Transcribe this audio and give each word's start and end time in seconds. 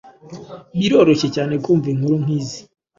biroroshye 0.79 1.27
cyane 1.35 1.53
kumva 1.63 1.87
inkuru 1.93 2.15
nk'izi 2.23 2.59